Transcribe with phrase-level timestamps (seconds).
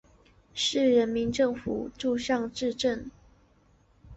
[0.55, 3.11] 市人民政府驻尚志镇。